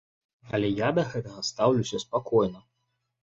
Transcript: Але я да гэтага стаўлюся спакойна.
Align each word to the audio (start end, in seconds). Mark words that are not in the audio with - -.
Але 0.57 0.69
я 0.69 0.87
да 0.99 1.03
гэтага 1.11 1.43
стаўлюся 1.49 2.01
спакойна. 2.05 2.59